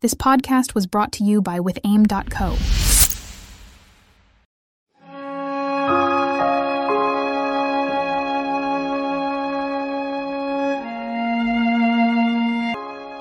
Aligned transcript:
This 0.00 0.14
podcast 0.14 0.76
was 0.76 0.86
brought 0.86 1.10
to 1.14 1.24
you 1.24 1.42
by 1.42 1.58
WithAim.co. 1.58 2.50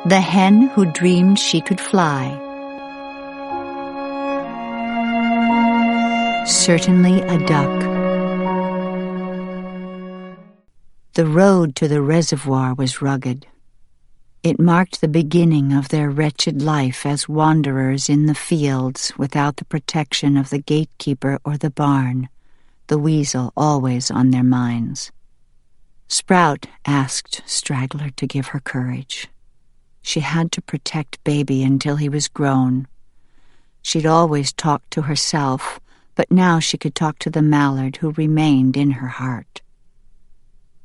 The 0.08 0.22
Hen 0.22 0.68
Who 0.76 0.86
Dreamed 0.86 1.40
She 1.40 1.62
Could 1.62 1.82
Fly. 1.82 2.30
Certainly 6.46 7.22
a 7.24 7.40
duck. 7.48 7.80
The 11.16 11.26
road 11.26 11.76
to 11.78 11.88
the 11.88 12.04
reservoir 12.04 12.76
was 12.76 13.02
rugged. 13.02 13.48
It 14.44 14.60
marked 14.60 15.02
the 15.02 15.08
beginning 15.08 15.74
of 15.74 15.90
their 15.90 16.10
wretched 16.10 16.62
life 16.62 17.06
as 17.06 17.28
wanderers 17.28 18.08
in 18.08 18.28
the 18.28 18.36
fields 18.36 19.12
without 19.18 19.58
the 19.58 19.66
protection 19.66 20.38
of 20.38 20.50
the 20.50 20.60
gatekeeper 20.60 21.40
or 21.44 21.58
the 21.58 21.72
barn, 21.72 22.30
the 22.88 22.98
weasel 22.98 23.52
always 23.58 24.12
on 24.12 24.32
their 24.32 24.44
minds. 24.44 25.12
Sprout 26.08 26.68
asked 26.86 27.42
Straggler 27.46 28.12
to 28.12 28.28
give 28.28 28.48
her 28.48 28.60
courage. 28.60 29.28
She 30.02 30.22
had 30.22 30.54
to 30.54 30.62
protect 30.62 31.24
Baby 31.26 31.64
until 31.64 31.98
he 31.98 32.08
was 32.08 32.30
grown. 32.30 32.88
She'd 33.82 34.06
always 34.06 34.54
talked 34.54 34.92
to 34.92 35.02
herself, 35.02 35.82
but 36.16 36.32
now 36.32 36.60
she 36.60 36.78
could 36.78 36.96
talk 36.96 37.20
to 37.20 37.30
the 37.30 37.42
mallard 37.42 37.98
who 37.98 38.12
remained 38.12 38.78
in 38.78 38.92
her 38.92 39.08
heart. 39.08 39.62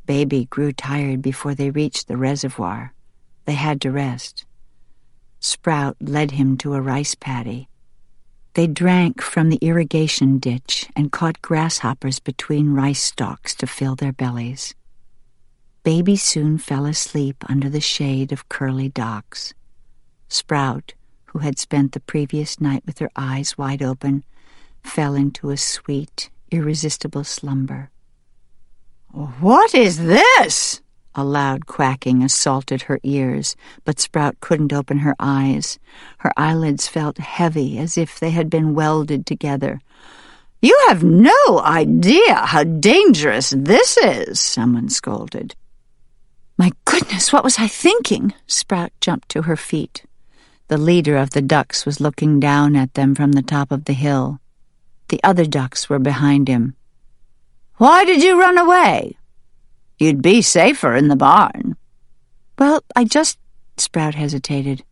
Baby 0.06 0.46
grew 0.46 0.72
tired 0.72 1.22
before 1.22 1.55
they 1.55 1.70
reached 1.70 2.08
the 2.08 2.16
reservoir. 2.16 2.92
They 3.45 3.55
had 3.55 3.80
to 3.82 3.91
rest. 3.91 4.45
Sprout 5.41 5.96
led 6.00 6.33
him 6.33 6.56
to 6.59 6.74
a 6.74 6.80
rice 6.80 7.14
paddy. 7.14 7.69
They 8.55 8.66
drank 8.66 9.23
from 9.23 9.48
the 9.48 9.59
irrigation 9.62 10.39
ditch 10.39 10.89
and 10.94 11.11
caught 11.11 11.42
grasshoppers 11.42 12.20
between 12.20 12.75
rice 12.75 13.03
stalks 13.03 13.55
to 13.56 13.66
fill 13.66 13.97
their 13.97 14.12
bellies. 14.12 14.75
Baby 15.84 16.16
soon 16.16 16.58
fell 16.58 16.86
asleep 16.86 17.44
under 17.48 17.69
the 17.69 17.81
shade 17.81 18.31
of 18.31 18.48
curly 18.48 18.89
docks. 18.89 19.53
Sprout, 20.28 20.94
who 21.27 21.41
had 21.41 21.59
spent 21.59 21.92
the 21.92 22.00
previous 22.00 22.61
night 22.61 22.84
with 22.86 22.98
her 22.98 23.11
eyes 23.16 23.59
wide 23.59 23.83
open, 23.83 24.22
fell 24.84 25.14
into 25.14 25.50
a 25.50 25.56
sweet, 25.56 26.31
irresistible 26.50 27.25
slumber. 27.25 27.91
What 29.11 29.75
is 29.75 29.98
this? 29.98 30.81
A 31.14 31.24
loud 31.24 31.66
quacking 31.66 32.22
assaulted 32.22 32.82
her 32.82 32.98
ears, 33.02 33.55
but 33.84 34.00
Sprout 34.00 34.41
couldn't 34.41 34.72
open 34.72 34.98
her 34.98 35.14
eyes. 35.20 35.78
Her 36.19 36.32
eyelids 36.36 36.88
felt 36.88 37.19
heavy 37.19 37.78
as 37.78 37.98
if 37.98 38.19
they 38.19 38.30
had 38.30 38.48
been 38.48 38.74
welded 38.74 39.27
together. 39.27 39.80
You 40.62 40.78
have 40.88 41.02
no 41.02 41.60
idea 41.60 42.36
how 42.36 42.64
dangerous 42.64 43.50
this 43.50 43.98
is, 43.98 44.41
someone 44.41 44.88
scolded. 44.88 45.54
My 46.56 46.72
goodness, 46.84 47.32
what 47.32 47.44
was 47.44 47.58
I 47.58 47.66
thinking? 47.66 48.32
Sprout 48.47 48.92
jumped 49.00 49.28
to 49.30 49.42
her 49.42 49.56
feet. 49.56 50.04
The 50.69 50.78
leader 50.78 51.16
of 51.16 51.30
the 51.30 51.42
ducks 51.42 51.84
was 51.84 52.00
looking 52.00 52.41
down 52.41 52.76
at 52.76 52.94
them 52.94 53.14
from 53.14 53.32
the 53.32 53.42
top 53.42 53.70
of 53.70 53.84
the 53.84 53.92
hill. 53.92 54.41
The 55.08 55.20
other 55.22 55.44
ducks 55.44 55.91
were 55.91 55.98
behind 55.98 56.48
him. 56.48 56.74
Why 57.76 58.04
did 58.04 58.22
you 58.22 58.41
run 58.41 58.56
away? 58.56 59.19
You'd 60.03 60.20
be 60.20 60.42
safer 60.42 60.97
in 60.97 61.06
the 61.06 61.14
barn. 61.14 61.77
Well, 62.58 62.83
I 62.97 63.05
just. 63.05 63.39
Sprout 63.77 64.17
hesitated. 64.17 64.83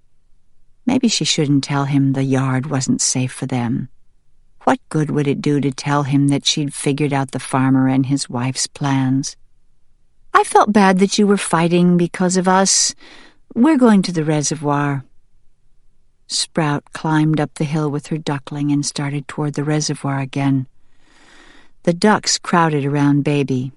Maybe 0.87 1.09
she 1.09 1.25
shouldn't 1.25 1.65
tell 1.65 1.87
him 1.87 2.13
the 2.13 2.23
yard 2.23 2.67
wasn't 2.67 3.01
safe 3.01 3.33
for 3.33 3.47
them. 3.47 3.89
What 4.63 4.79
good 4.89 5.11
would 5.11 5.27
it 5.27 5.43
do 5.43 5.61
to 5.63 5.73
tell 5.73 6.05
him 6.05 6.29
that 6.29 6.47
she'd 6.47 6.73
figured 6.73 7.13
out 7.13 7.33
the 7.33 7.41
farmer 7.41 7.89
and 7.89 8.07
his 8.07 8.31
wife's 8.31 8.69
plans? 8.69 9.37
I 10.33 10.45
felt 10.45 10.73
bad 10.73 11.01
that 11.01 11.19
you 11.19 11.27
were 11.27 11.37
fighting 11.37 11.97
because 11.97 12.37
of 12.37 12.47
us. 12.47 12.95
We're 13.53 13.79
going 13.79 14.03
to 14.03 14.13
the 14.13 14.25
reservoir. 14.25 15.05
Sprout 16.29 16.85
climbed 16.93 17.41
up 17.41 17.55
the 17.55 17.65
hill 17.65 17.91
with 17.91 18.07
her 18.07 18.19
duckling 18.19 18.71
and 18.71 18.87
started 18.87 19.27
toward 19.27 19.55
the 19.55 19.65
reservoir 19.65 20.21
again. 20.21 20.69
The 21.83 21.95
ducks 21.95 22.39
crowded 22.39 22.85
around 22.85 23.25
Baby. 23.25 23.73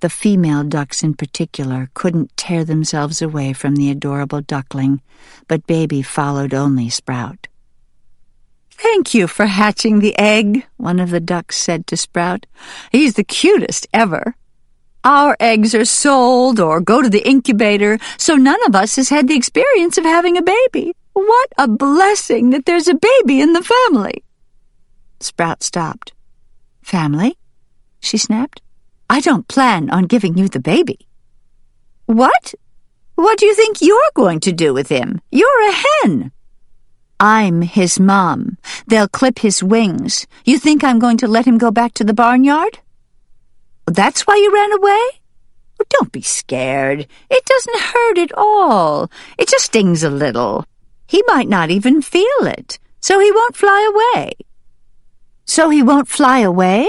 The 0.00 0.08
female 0.08 0.64
ducks 0.64 1.02
in 1.02 1.12
particular 1.12 1.90
couldn't 1.92 2.34
tear 2.36 2.64
themselves 2.64 3.20
away 3.20 3.52
from 3.52 3.76
the 3.76 3.90
adorable 3.90 4.40
duckling, 4.40 5.02
but 5.46 5.66
Baby 5.66 6.00
followed 6.00 6.54
only 6.54 6.88
Sprout. 6.88 7.48
Thank 8.70 9.12
you 9.12 9.26
for 9.26 9.44
hatching 9.44 10.00
the 10.00 10.18
egg, 10.18 10.66
one 10.78 11.00
of 11.00 11.10
the 11.10 11.20
ducks 11.20 11.58
said 11.58 11.86
to 11.86 11.98
Sprout. 11.98 12.46
He's 12.90 13.14
the 13.14 13.24
cutest 13.24 13.86
ever. 13.92 14.36
Our 15.04 15.36
eggs 15.38 15.74
are 15.74 15.84
sold 15.84 16.60
or 16.60 16.80
go 16.80 17.02
to 17.02 17.10
the 17.10 17.26
incubator, 17.28 17.98
so 18.16 18.36
none 18.36 18.60
of 18.66 18.74
us 18.74 18.96
has 18.96 19.10
had 19.10 19.28
the 19.28 19.36
experience 19.36 19.98
of 19.98 20.04
having 20.04 20.38
a 20.38 20.42
baby. 20.42 20.94
What 21.12 21.52
a 21.58 21.68
blessing 21.68 22.50
that 22.50 22.64
there's 22.64 22.88
a 22.88 22.94
baby 22.94 23.42
in 23.42 23.52
the 23.52 23.62
family. 23.62 24.24
Sprout 25.20 25.62
stopped. 25.62 26.14
Family? 26.80 27.36
She 28.00 28.16
snapped. 28.16 28.62
I 29.10 29.18
don't 29.18 29.48
plan 29.48 29.90
on 29.90 30.04
giving 30.04 30.38
you 30.38 30.46
the 30.48 30.60
baby. 30.60 31.08
What? 32.06 32.54
What 33.16 33.40
do 33.40 33.46
you 33.46 33.56
think 33.56 33.82
you're 33.82 34.14
going 34.14 34.38
to 34.40 34.52
do 34.52 34.72
with 34.72 34.88
him? 34.88 35.20
You're 35.32 35.68
a 35.68 35.72
hen. 35.72 36.30
I'm 37.18 37.62
his 37.62 37.98
mom. 37.98 38.56
They'll 38.86 39.08
clip 39.08 39.40
his 39.40 39.64
wings. 39.64 40.28
You 40.44 40.60
think 40.60 40.84
I'm 40.84 41.00
going 41.00 41.16
to 41.18 41.26
let 41.26 41.44
him 41.44 41.58
go 41.58 41.72
back 41.72 41.92
to 41.94 42.04
the 42.04 42.14
barnyard? 42.14 42.78
That's 43.84 44.28
why 44.28 44.36
you 44.36 44.54
ran 44.54 44.72
away? 44.72 45.20
Oh, 45.80 45.84
don't 45.88 46.12
be 46.12 46.22
scared. 46.22 47.08
It 47.28 47.44
doesn't 47.44 47.80
hurt 47.80 48.18
at 48.18 48.32
all. 48.38 49.10
It 49.36 49.48
just 49.48 49.64
stings 49.64 50.04
a 50.04 50.10
little. 50.10 50.64
He 51.08 51.24
might 51.26 51.48
not 51.48 51.70
even 51.70 52.00
feel 52.00 52.42
it, 52.42 52.78
so 53.00 53.18
he 53.18 53.32
won't 53.32 53.56
fly 53.56 53.90
away. 53.92 54.34
So 55.46 55.68
he 55.68 55.82
won't 55.82 56.06
fly 56.06 56.38
away? 56.38 56.86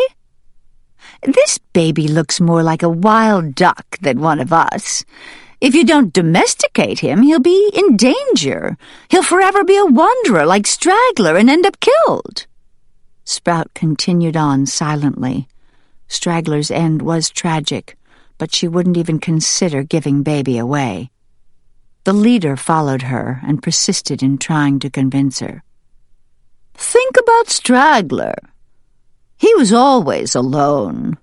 This 1.24 1.60
baby 1.74 2.08
looks 2.08 2.42
more 2.42 2.64
like 2.64 2.84
a 2.84 2.90
wild 2.90 3.56
duck 3.56 3.98
than 4.02 4.22
one 4.22 4.40
of 4.40 4.52
us. 4.52 5.06
If 5.60 5.76
you 5.76 5.86
don't 5.86 6.12
domesticate 6.12 7.00
him, 7.00 7.22
he'll 7.22 7.40
be 7.40 7.70
in 7.74 7.96
danger. 7.96 8.78
He'll 9.10 9.22
forever 9.22 9.64
be 9.64 9.78
a 9.78 9.86
wanderer 9.86 10.46
like 10.48 10.66
Straggler 10.66 11.38
and 11.38 11.50
end 11.50 11.68
up 11.68 11.80
killed. 11.80 12.48
Sprout 13.24 13.72
continued 13.76 14.36
on 14.36 14.66
silently. 14.66 15.48
Straggler's 16.08 16.72
end 16.72 17.04
was 17.04 17.30
tragic, 17.30 17.96
but 18.40 18.54
she 18.54 18.68
wouldn't 18.68 18.98
even 18.98 19.20
consider 19.20 19.84
giving 19.84 20.24
Baby 20.24 20.58
away. 20.58 21.12
The 22.04 22.14
leader 22.14 22.58
followed 22.58 23.04
her 23.04 23.40
and 23.46 23.62
persisted 23.62 24.24
in 24.24 24.40
trying 24.40 24.80
to 24.80 24.90
convince 24.90 25.40
her. 25.40 25.64
Think 26.74 27.16
about 27.22 27.50
Straggler. 27.50 28.34
He 29.42 29.56
was 29.56 29.74
always 29.74 30.36
alone. 30.36 31.18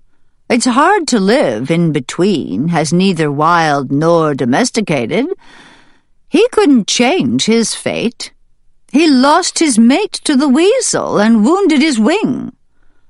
It's 0.49 0.65
hard 0.65 1.07
to 1.07 1.21
live 1.21 1.71
in 1.71 1.93
between, 1.93 2.69
as 2.69 2.91
neither 2.91 3.31
wild 3.31 3.93
nor 3.93 4.35
domesticated. 4.35 5.27
He 6.27 6.45
couldn't 6.49 6.85
change 6.85 7.45
his 7.45 7.75
fate. 7.75 8.33
He 8.91 9.07
lost 9.09 9.59
his 9.59 9.79
mate 9.79 10.19
to 10.25 10.35
the 10.35 10.49
weasel 10.49 11.17
and 11.17 11.45
wounded 11.45 11.79
his 11.79 11.97
wing. 11.97 12.51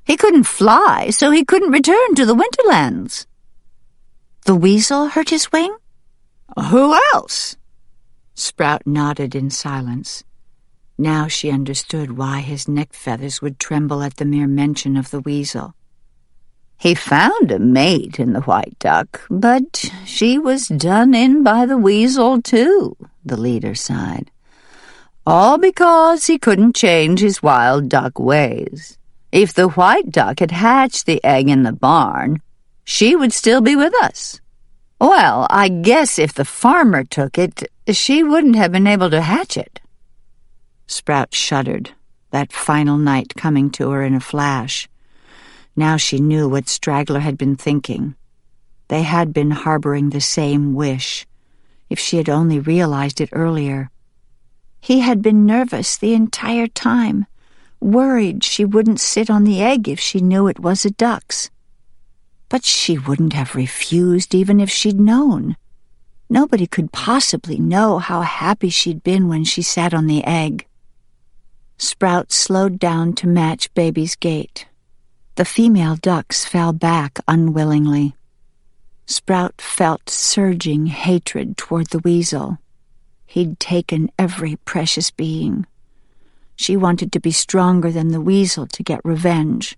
He 0.05 0.15
couldn't 0.15 0.43
fly, 0.43 1.09
so 1.09 1.31
he 1.31 1.43
couldn't 1.43 1.71
return 1.71 2.13
to 2.13 2.25
the 2.27 2.35
Winterlands. 2.35 3.25
The 4.45 4.53
weasel 4.53 5.07
hurt 5.07 5.31
his 5.31 5.51
wing? 5.51 5.75
Who 6.69 6.93
else? 7.15 7.57
Sprout 8.35 8.85
nodded 8.85 9.33
in 9.33 9.49
silence. 9.49 10.23
Now 10.99 11.29
she 11.29 11.49
understood 11.49 12.17
why 12.17 12.41
his 12.41 12.67
neck 12.67 12.91
feathers 12.91 13.41
would 13.41 13.57
tremble 13.57 14.03
at 14.03 14.17
the 14.17 14.25
mere 14.25 14.47
mention 14.47 14.97
of 14.97 15.11
the 15.11 15.21
weasel. 15.21 15.73
He 16.77 16.93
found 16.93 17.53
a 17.53 17.57
mate 17.57 18.19
in 18.19 18.33
the 18.33 18.41
white 18.41 18.77
duck, 18.79 19.21
but 19.29 19.89
she 20.03 20.37
was 20.37 20.67
done 20.67 21.13
in 21.13 21.41
by 21.41 21.65
the 21.65 21.77
weasel, 21.77 22.41
too, 22.41 22.97
the 23.23 23.37
leader 23.37 23.75
sighed. 23.75 24.29
All 25.25 25.57
because 25.57 26.27
he 26.27 26.37
couldn't 26.37 26.75
change 26.75 27.21
his 27.21 27.41
wild 27.41 27.87
duck 27.87 28.19
ways. 28.19 28.97
If 29.31 29.53
the 29.53 29.69
white 29.69 30.11
duck 30.11 30.39
had 30.39 30.51
hatched 30.51 31.05
the 31.05 31.23
egg 31.23 31.47
in 31.47 31.63
the 31.63 31.71
barn, 31.71 32.41
she 32.83 33.15
would 33.15 33.31
still 33.31 33.61
be 33.61 33.77
with 33.77 33.93
us. 34.03 34.41
Well, 34.99 35.47
I 35.49 35.69
guess 35.69 36.19
if 36.19 36.33
the 36.33 36.43
farmer 36.43 37.05
took 37.05 37.37
it, 37.37 37.71
she 37.87 38.21
wouldn't 38.21 38.57
have 38.57 38.73
been 38.73 38.87
able 38.87 39.09
to 39.11 39.21
hatch 39.21 39.55
it. 39.55 39.79
Sprout 40.89 41.35
shuddered, 41.35 41.91
that 42.31 42.51
final 42.51 42.97
night 42.97 43.35
coming 43.35 43.69
to 43.69 43.91
her 43.91 44.01
in 44.01 44.15
a 44.15 44.19
flash. 44.19 44.89
Now 45.75 45.97
she 45.97 46.19
knew 46.19 46.49
what 46.49 46.67
Straggler 46.67 47.19
had 47.19 47.37
been 47.37 47.55
thinking. 47.55 48.15
They 48.87 49.03
had 49.03 49.31
been 49.31 49.51
harboring 49.51 50.09
the 50.09 50.19
same 50.19 50.73
wish. 50.73 51.27
If 51.91 51.99
she 51.99 52.17
had 52.17 52.27
only 52.27 52.59
realized 52.59 53.21
it 53.21 53.29
earlier. 53.31 53.91
He 54.79 55.01
had 55.01 55.21
been 55.21 55.45
nervous 55.45 55.95
the 55.95 56.15
entire 56.15 56.65
time, 56.65 57.27
worried 57.79 58.43
she 58.43 58.65
wouldn't 58.65 58.99
sit 58.99 59.29
on 59.29 59.43
the 59.43 59.61
egg 59.61 59.87
if 59.87 59.99
she 59.99 60.21
knew 60.21 60.47
it 60.47 60.59
was 60.59 60.85
a 60.85 60.89
duck's. 60.89 61.51
But 62.49 62.65
she 62.65 62.97
wouldn't 62.97 63.33
have 63.33 63.53
refused 63.53 64.33
even 64.33 64.59
if 64.59 64.71
she'd 64.71 64.99
known. 64.99 65.55
Nobody 66.31 66.65
could 66.65 66.91
possibly 66.91 67.59
know 67.59 67.99
how 67.99 68.21
happy 68.21 68.69
she'd 68.69 69.03
been 69.03 69.27
when 69.27 69.43
she 69.43 69.61
sat 69.61 69.93
on 69.93 70.07
the 70.07 70.23
egg. 70.23 70.65
Sprout 71.81 72.33
slowed 72.33 72.77
down 72.77 73.13
to 73.13 73.27
match 73.27 73.73
Baby's 73.73 74.17
gait. 74.17 74.67
The 75.35 75.45
female 75.45 75.95
ducks 75.95 76.43
fell 76.43 76.73
back 76.73 77.19
unwillingly. 77.25 78.17
Sprout 79.05 79.61
felt 79.61 80.09
surging 80.09 80.87
hatred 80.87 81.55
toward 81.55 81.87
the 81.87 81.99
weasel. 81.99 82.57
He'd 83.25 83.61
taken 83.61 84.11
every 84.19 84.57
precious 84.57 85.09
being. 85.09 85.65
She 86.57 86.75
wanted 86.75 87.13
to 87.13 87.21
be 87.21 87.31
stronger 87.31 87.91
than 87.91 88.09
the 88.09 88.19
weasel 88.19 88.67
to 88.67 88.83
get 88.83 88.99
revenge, 89.05 89.77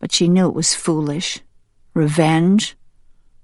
but 0.00 0.10
she 0.10 0.28
knew 0.28 0.48
it 0.48 0.54
was 0.54 0.74
foolish. 0.74 1.38
Revenge? 1.94 2.76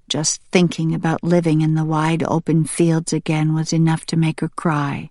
Just 0.09 0.41
thinking 0.51 0.93
about 0.93 1.23
living 1.23 1.61
in 1.61 1.75
the 1.75 1.85
wide 1.85 2.23
open 2.23 2.65
fields 2.65 3.13
again 3.13 3.53
was 3.53 3.71
enough 3.71 4.05
to 4.07 4.17
make 4.17 4.41
her 4.41 4.49
cry. 4.49 5.09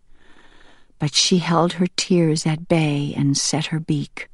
But 1.03 1.17
she 1.17 1.39
held 1.39 1.73
her 1.73 1.89
tears 1.97 2.47
at 2.47 2.69
bay 2.69 3.13
and 3.17 3.37
set 3.37 3.67
her 3.75 3.81
beak. 3.81 4.29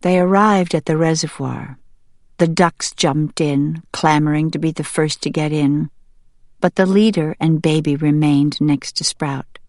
They 0.00 0.18
arrived 0.18 0.74
at 0.74 0.86
the 0.86 0.96
reservoir. 0.96 1.78
The 2.38 2.48
ducks 2.48 2.92
jumped 2.92 3.40
in, 3.40 3.84
clamoring 3.92 4.50
to 4.50 4.58
be 4.58 4.72
the 4.72 4.82
first 4.82 5.22
to 5.22 5.30
get 5.30 5.52
in. 5.52 5.90
But 6.60 6.74
the 6.74 6.86
leader 6.86 7.36
and 7.38 7.62
baby 7.62 7.94
remained 7.94 8.60
next 8.60 8.96
to 8.96 9.04
Sprout. 9.04 9.60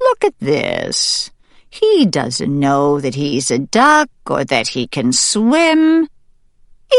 Look 0.00 0.24
at 0.24 0.36
this. 0.40 1.30
He 1.68 2.04
doesn't 2.04 2.58
know 2.58 3.00
that 3.00 3.14
he's 3.14 3.52
a 3.52 3.60
duck 3.60 4.10
or 4.28 4.44
that 4.44 4.74
he 4.74 4.88
can 4.88 5.12
swim. 5.12 6.08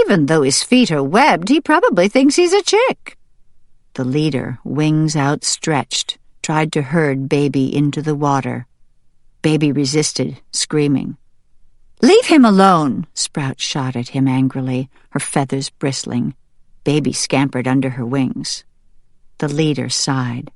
Even 0.03 0.27
though 0.27 0.43
his 0.43 0.63
feet 0.63 0.93
are 0.93 1.03
webbed, 1.03 1.49
he 1.49 1.59
probably 1.59 2.07
thinks 2.07 2.37
he's 2.37 2.53
a 2.53 2.63
chick. 2.63 3.17
The 3.95 4.05
leader, 4.05 4.59
wings 4.63 5.17
outstretched, 5.17 6.17
tried 6.41 6.71
to 6.73 6.81
herd 6.81 7.29
Baby 7.29 7.75
into 7.75 8.01
the 8.01 8.15
water. 8.15 8.67
Baby 9.41 9.71
resisted, 9.71 10.41
screaming. 10.51 11.17
Leave 12.01 12.25
him 12.25 12.45
alone, 12.45 13.05
Sprout 13.13 13.59
shot 13.59 13.95
at 13.95 14.09
him 14.09 14.27
angrily, 14.27 14.89
her 15.09 15.19
feathers 15.19 15.69
bristling. 15.69 16.33
Baby 16.83 17.13
scampered 17.13 17.67
under 17.67 17.91
her 17.91 18.05
wings. 18.05 18.63
The 19.37 19.47
leader 19.47 19.89
sighed. 19.89 20.51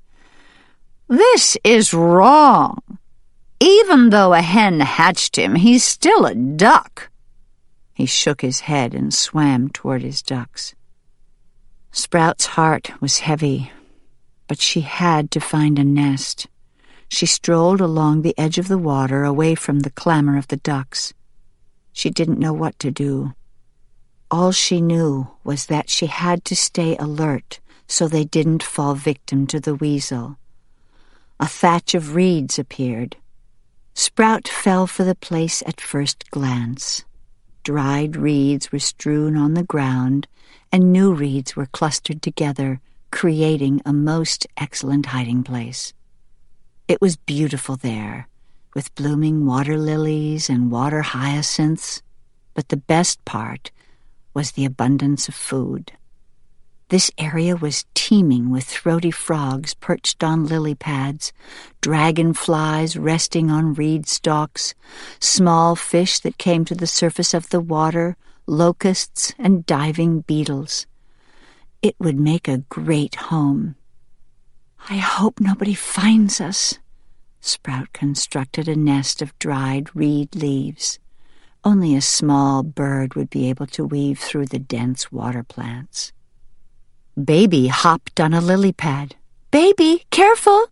This 1.08 1.56
is 1.64 1.94
wrong. 1.94 2.82
Even 3.60 4.10
though 4.10 4.34
a 4.34 4.42
hen 4.42 4.80
hatched 4.80 5.38
him, 5.38 5.56
he's 5.56 5.84
still 5.84 6.26
a 6.26 6.36
duck. 6.36 7.10
He 7.94 8.06
shook 8.06 8.42
his 8.42 8.62
head 8.62 8.94
and 8.94 9.14
swam 9.14 9.70
toward 9.70 10.02
his 10.02 10.22
ducks. 10.22 10.76
Sprout's 11.92 12.46
heart 12.48 12.92
was 13.00 13.20
heavy, 13.20 13.72
but 14.48 14.62
she 14.62 14.82
had 14.82 15.32
to 15.32 15.40
find 15.40 15.80
a 15.80 15.84
nest. 15.84 16.48
She 17.08 17.26
strolled 17.26 17.82
along 17.82 18.22
the 18.22 18.38
edge 18.38 18.58
of 18.58 18.68
the 18.68 18.78
water 18.78 19.24
away 19.24 19.56
from 19.56 19.82
the 19.82 19.92
clamor 19.92 20.38
of 20.38 20.48
the 20.48 20.58
ducks. 20.58 21.14
She 21.94 22.10
didn't 22.10 22.40
know 22.40 22.54
what 22.54 22.78
to 22.80 22.92
do. 22.92 23.34
All 24.30 24.52
she 24.52 24.82
knew 24.82 25.30
was 25.44 25.68
that 25.68 25.90
she 25.90 26.08
had 26.08 26.44
to 26.46 26.56
stay 26.56 26.98
alert 26.98 27.60
so 27.88 28.08
they 28.08 28.24
didn't 28.24 28.64
fall 28.64 28.96
victim 28.96 29.46
to 29.48 29.60
the 29.60 29.76
weasel. 29.76 30.38
A 31.40 31.48
thatch 31.48 31.94
of 31.94 32.16
reeds 32.16 32.58
appeared. 32.58 33.18
Sprout 33.94 34.48
fell 34.48 34.88
for 34.88 35.04
the 35.04 35.16
place 35.16 35.64
at 35.66 35.80
first 35.80 36.30
glance. 36.32 37.06
Dried 37.64 38.16
reeds 38.16 38.72
were 38.72 38.80
strewn 38.80 39.38
on 39.38 39.54
the 39.54 39.64
ground, 39.64 40.28
and 40.72 40.92
new 40.92 41.14
reeds 41.14 41.56
were 41.56 41.66
clustered 41.68 42.22
together, 42.22 42.82
creating 43.16 43.82
a 43.86 43.94
most 43.94 44.46
excellent 44.58 45.06
hiding 45.06 45.42
place. 45.42 45.94
It 46.86 47.00
was 47.00 47.16
beautiful 47.16 47.78
there, 47.78 48.28
with 48.76 48.94
blooming 48.94 49.46
water 49.46 49.78
lilies 49.78 50.50
and 50.50 50.70
water 50.70 51.02
hyacinths, 51.02 52.04
but 52.54 52.68
the 52.68 52.76
best 52.76 53.24
part 53.24 53.72
was 54.34 54.52
the 54.52 54.66
abundance 54.66 55.30
of 55.30 55.34
food. 55.34 55.94
This 56.90 57.10
area 57.18 57.56
was 57.56 57.86
teeming 57.94 58.52
with 58.52 58.66
throaty 58.66 59.12
frogs 59.12 59.74
perched 59.76 60.22
on 60.22 60.48
lily 60.48 60.76
pads, 60.76 61.32
dragonflies 61.80 62.98
resting 62.98 63.50
on 63.50 63.76
reed 63.76 64.10
stalks, 64.10 64.76
small 65.22 65.78
fish 65.78 66.20
that 66.20 66.38
came 66.38 66.66
to 66.66 66.76
the 66.76 66.86
surface 67.02 67.34
of 67.34 67.48
the 67.48 67.62
water, 67.62 68.18
locusts, 68.46 69.34
and 69.40 69.66
diving 69.66 70.20
beetles. 70.20 70.86
It 71.86 71.96
would 72.00 72.20
make 72.20 72.48
a 72.48 72.64
great 72.68 73.14
home. 73.14 73.76
I 74.90 74.96
hope 74.96 75.40
nobody 75.40 75.76
finds 75.76 76.42
us. 76.42 76.80
Sprout 77.42 77.94
constructed 77.94 78.68
a 78.68 78.76
nest 78.76 79.22
of 79.22 79.38
dried 79.38 79.96
reed 79.96 80.36
leaves. 80.36 80.98
Only 81.64 81.96
a 81.96 82.02
small 82.02 82.64
bird 82.64 83.14
would 83.14 83.30
be 83.30 83.52
able 83.52 83.68
to 83.68 83.86
weave 83.86 84.18
through 84.18 84.48
the 84.48 84.58
dense 84.58 85.12
water 85.12 85.44
plants. 85.44 86.12
Baby 87.24 87.68
hopped 87.68 88.20
on 88.20 88.34
a 88.34 88.42
lily 88.42 88.74
pad. 88.74 89.16
Baby, 89.52 90.06
careful! 90.10 90.66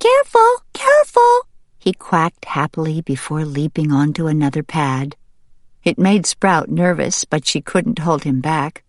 Careful, 0.00 0.56
careful! 0.72 1.42
He 1.78 1.92
quacked 1.92 2.46
happily 2.46 3.00
before 3.00 3.44
leaping 3.44 3.92
onto 3.92 4.26
another 4.26 4.64
pad. 4.64 5.14
It 5.84 6.00
made 6.00 6.26
Sprout 6.26 6.68
nervous, 6.68 7.24
but 7.24 7.46
she 7.46 7.60
couldn't 7.60 8.00
hold 8.00 8.24
him 8.24 8.40
back. 8.40 8.82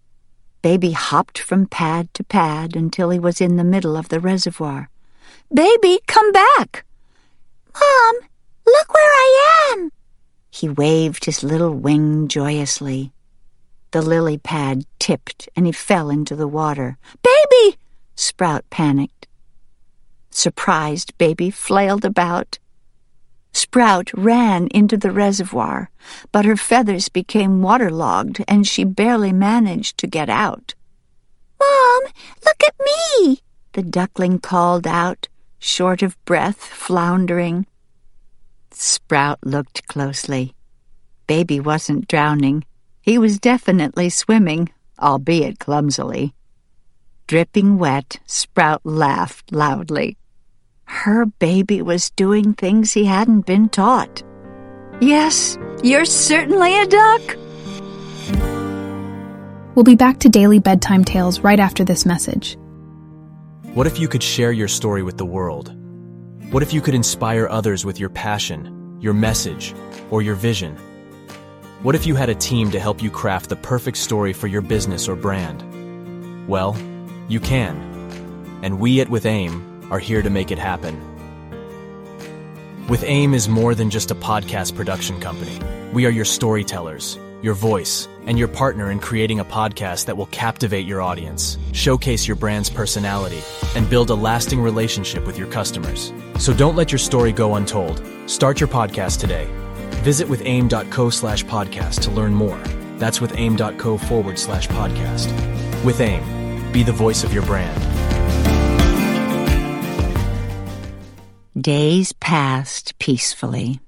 Baby 0.61 0.91
hopped 0.91 1.39
from 1.39 1.67
pad 1.67 2.13
to 2.13 2.23
pad 2.23 2.75
until 2.75 3.11
he 3.11 3.19
was 3.19 3.39
in 3.39 3.55
the 3.55 3.63
middle 3.63 3.95
of 3.95 4.09
the 4.09 4.19
reservoir. 4.19 4.89
Baby, 5.53 5.99
come 6.05 6.31
back! 6.33 6.85
Mom, 7.73 8.15
look 8.65 8.93
where 8.93 9.11
I 9.11 9.71
am! 9.71 9.91
He 10.51 10.67
waved 10.67 11.25
his 11.25 11.43
little 11.43 11.73
wing 11.73 12.27
joyously. 12.27 13.13
The 13.91 14.01
lily 14.01 14.37
pad 14.37 14.83
tipped 14.99 15.47
and 15.55 15.65
he 15.65 15.71
fell 15.71 16.09
into 16.09 16.35
the 16.35 16.47
water. 16.47 16.97
Baby! 17.23 17.77
Sprout 18.15 18.69
panicked. 18.69 19.27
Surprised, 20.29 21.17
Baby 21.17 21.51
flailed 21.51 22.03
about. 22.03 22.59
Sprout 23.53 24.11
ran 24.13 24.67
into 24.67 24.97
the 24.97 25.11
reservoir, 25.11 25.89
but 26.31 26.45
her 26.45 26.55
feathers 26.55 27.09
became 27.09 27.61
waterlogged 27.61 28.43
and 28.47 28.67
she 28.67 28.83
barely 28.83 29.33
managed 29.33 29.97
to 29.97 30.07
get 30.07 30.29
out. 30.29 30.75
Mom, 31.59 32.01
look 32.45 32.63
at 32.65 32.75
me! 32.79 33.41
The 33.73 33.83
duckling 33.83 34.39
called 34.39 34.87
out, 34.87 35.27
short 35.59 36.01
of 36.01 36.17
breath, 36.25 36.57
floundering. 36.57 37.65
Sprout 38.71 39.39
looked 39.43 39.87
closely. 39.87 40.55
Baby 41.27 41.59
wasn't 41.59 42.07
drowning. 42.07 42.63
He 43.01 43.17
was 43.17 43.39
definitely 43.39 44.09
swimming, 44.09 44.69
albeit 44.99 45.59
clumsily. 45.59 46.33
Dripping 47.27 47.77
wet, 47.77 48.19
Sprout 48.25 48.81
laughed 48.83 49.51
loudly. 49.51 50.17
Her 50.89 51.27
baby 51.27 51.83
was 51.83 52.09
doing 52.09 52.55
things 52.55 52.91
he 52.91 53.05
hadn't 53.05 53.45
been 53.45 53.69
taught. 53.69 54.23
Yes, 54.99 55.55
you're 55.83 56.03
certainly 56.03 56.81
a 56.81 56.87
duck. 56.87 57.37
We'll 59.75 59.85
be 59.85 59.95
back 59.95 60.17
to 60.21 60.29
daily 60.29 60.57
bedtime 60.57 61.05
tales 61.05 61.41
right 61.41 61.59
after 61.59 61.83
this 61.85 62.07
message. 62.07 62.57
What 63.75 63.85
if 63.85 63.99
you 63.99 64.07
could 64.07 64.23
share 64.23 64.51
your 64.51 64.67
story 64.67 65.03
with 65.03 65.17
the 65.17 65.27
world? 65.27 65.73
What 66.51 66.63
if 66.63 66.73
you 66.73 66.81
could 66.81 66.95
inspire 66.95 67.47
others 67.47 67.85
with 67.85 67.99
your 67.99 68.09
passion, 68.09 68.97
your 68.99 69.13
message, 69.13 69.75
or 70.09 70.23
your 70.23 70.35
vision? 70.35 70.75
What 71.83 71.93
if 71.93 72.07
you 72.07 72.15
had 72.15 72.29
a 72.29 72.35
team 72.35 72.71
to 72.71 72.79
help 72.79 73.01
you 73.01 73.11
craft 73.11 73.49
the 73.49 73.55
perfect 73.55 73.97
story 73.97 74.33
for 74.33 74.47
your 74.47 74.63
business 74.63 75.07
or 75.07 75.15
brand? 75.15 75.63
Well, 76.49 76.75
you 77.29 77.39
can. 77.39 77.77
And 78.63 78.79
we 78.79 79.01
at 79.01 79.09
With 79.09 79.27
AIM 79.27 79.69
are 79.91 79.99
here 79.99 80.21
to 80.21 80.29
make 80.29 80.51
it 80.51 80.59
happen. 80.59 80.99
With 82.87 83.03
AIM 83.03 83.33
is 83.33 83.47
more 83.47 83.75
than 83.75 83.89
just 83.89 84.11
a 84.11 84.15
podcast 84.15 84.75
production 84.75 85.19
company. 85.19 85.59
We 85.93 86.05
are 86.05 86.11
your 86.11 86.25
storytellers, 86.25 87.19
your 87.41 87.53
voice, 87.53 88.07
and 88.25 88.37
your 88.37 88.47
partner 88.47 88.91
in 88.91 88.99
creating 88.99 89.39
a 89.39 89.45
podcast 89.45 90.05
that 90.05 90.17
will 90.17 90.27
captivate 90.27 90.85
your 90.85 91.01
audience, 91.01 91.57
showcase 91.71 92.27
your 92.27 92.35
brand's 92.35 92.69
personality, 92.69 93.41
and 93.75 93.89
build 93.89 94.09
a 94.09 94.15
lasting 94.15 94.61
relationship 94.61 95.25
with 95.25 95.37
your 95.37 95.47
customers. 95.47 96.11
So 96.37 96.53
don't 96.53 96.75
let 96.75 96.91
your 96.91 96.99
story 96.99 97.31
go 97.31 97.55
untold. 97.55 98.03
Start 98.27 98.59
your 98.59 98.69
podcast 98.69 99.19
today 99.19 99.47
Visit 99.99 100.27
withaim.co 100.27 101.09
slash 101.09 101.43
podcast 101.45 102.01
to 102.03 102.11
learn 102.11 102.33
more. 102.33 102.57
That's 102.97 103.19
with 103.19 103.37
aim.co 103.37 103.97
forward 103.97 104.39
slash 104.39 104.67
podcast. 104.69 105.27
With 105.83 105.99
AIM, 105.99 106.71
be 106.71 106.83
the 106.83 106.91
voice 106.91 107.23
of 107.23 107.33
your 107.33 107.43
brand. 107.43 107.98
Days 111.59 112.13
passed 112.13 112.97
peacefully. 112.99 113.81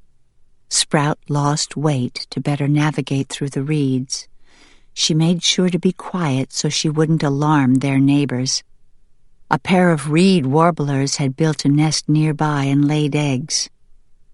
Sprout 0.67 1.19
lost 1.29 1.77
weight 1.77 2.27
to 2.31 2.41
better 2.41 2.67
navigate 2.67 3.29
through 3.29 3.49
the 3.49 3.63
reeds. 3.63 4.27
She 4.93 5.13
made 5.13 5.41
sure 5.41 5.69
to 5.69 5.79
be 5.79 5.93
quiet 5.93 6.51
so 6.51 6.67
she 6.67 6.89
wouldn't 6.89 7.23
alarm 7.23 7.75
their 7.75 7.99
neighbors. 7.99 8.63
A 9.49 9.59
pair 9.59 9.91
of 9.91 10.09
reed 10.09 10.47
warblers 10.47 11.15
had 11.17 11.37
built 11.37 11.63
a 11.63 11.69
nest 11.69 12.09
nearby 12.09 12.63
and 12.63 12.85
laid 12.85 13.15
eggs. 13.15 13.69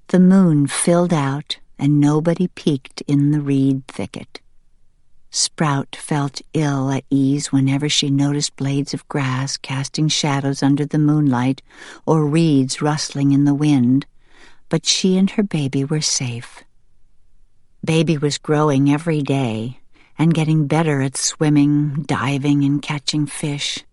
The 0.08 0.20
moon 0.20 0.66
filled 0.66 1.14
out, 1.14 1.60
and 1.78 2.00
nobody 2.00 2.48
peeked 2.48 3.02
in 3.02 3.32
the 3.32 3.42
reed 3.42 3.86
thicket. 3.88 4.40
Sprout 5.38 5.96
felt 5.96 6.42
ill 6.56 6.90
at 6.90 7.06
ease 7.12 7.52
whenever 7.52 7.88
she 7.88 8.10
noticed 8.10 8.56
blades 8.56 8.96
of 8.96 9.08
grass 9.08 9.56
casting 9.56 10.08
shadows 10.08 10.64
under 10.64 10.84
the 10.84 10.98
moonlight 10.98 11.62
or 12.08 12.26
reeds 12.26 12.82
rustling 12.82 13.34
in 13.34 13.46
the 13.46 13.54
wind, 13.54 14.08
but 14.68 14.84
she 14.84 15.16
and 15.16 15.30
her 15.30 15.44
baby 15.44 15.86
were 15.86 16.02
safe. 16.02 16.64
Baby 17.86 18.18
was 18.18 18.40
growing 18.40 18.92
every 18.92 19.22
day 19.22 19.80
and 20.18 20.34
getting 20.34 20.66
better 20.66 21.04
at 21.04 21.16
swimming, 21.16 22.02
diving, 22.08 22.64
and 22.64 22.82
catching 22.82 23.28
fish. 23.28 23.86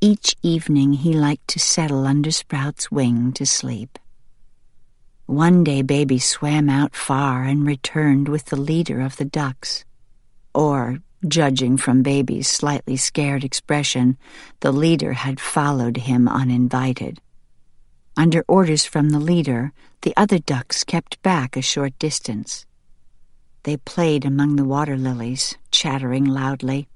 Each 0.00 0.36
evening 0.44 0.92
he 0.92 1.12
liked 1.12 1.48
to 1.48 1.58
settle 1.58 2.06
under 2.06 2.30
Sprout's 2.30 2.88
wing 2.88 3.32
to 3.32 3.44
sleep. 3.44 3.98
One 5.26 5.64
day 5.64 5.82
Baby 5.82 6.20
swam 6.20 6.70
out 6.70 6.94
far 6.94 7.42
and 7.42 7.66
returned 7.66 8.28
with 8.28 8.44
the 8.44 8.56
leader 8.56 9.00
of 9.00 9.16
the 9.16 9.24
ducks. 9.24 9.84
Or, 10.58 10.98
judging 11.28 11.76
from 11.76 12.02
Baby's 12.02 12.48
slightly 12.48 12.96
scared 12.96 13.44
expression, 13.44 14.18
the 14.58 14.72
leader 14.72 15.12
had 15.12 15.38
followed 15.38 15.98
him 15.98 16.26
uninvited. 16.26 17.20
Under 18.16 18.44
orders 18.48 18.84
from 18.84 19.10
the 19.10 19.20
leader, 19.20 19.72
the 20.02 20.12
other 20.16 20.40
ducks 20.40 20.82
kept 20.82 21.22
back 21.22 21.56
a 21.56 21.62
short 21.62 21.96
distance. 22.00 22.66
They 23.62 23.76
played 23.76 24.24
among 24.24 24.56
the 24.56 24.64
water 24.64 24.96
lilies, 24.96 25.56
chattering 25.70 26.24
loudly. 26.24 26.88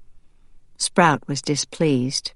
Sprout 0.77 1.25
was 1.29 1.41
displeased. 1.41 2.33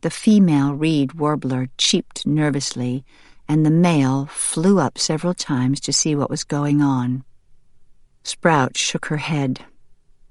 The 0.00 0.10
female 0.10 0.74
reed 0.74 1.12
warbler 1.12 1.68
cheeped 1.78 2.26
nervously, 2.26 3.04
and 3.48 3.64
the 3.64 3.70
male 3.70 4.26
flew 4.26 4.80
up 4.80 4.98
several 4.98 5.32
times 5.32 5.78
to 5.82 5.92
see 5.92 6.16
what 6.16 6.28
was 6.28 6.42
going 6.42 6.82
on. 6.82 7.22
Sprout 8.24 8.76
shook 8.76 9.06
her 9.06 9.18
head. 9.18 9.64